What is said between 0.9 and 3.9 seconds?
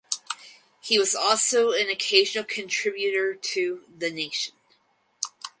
was also an occasional contributor to